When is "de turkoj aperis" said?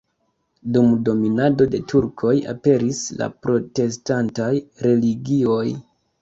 1.75-3.03